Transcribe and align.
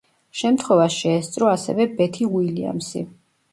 შემთხვევას 0.37 0.95
შეესწრო 1.01 1.51
ასევე 1.53 1.89
ბეთი 2.01 2.29
უილიამსი. 2.35 3.07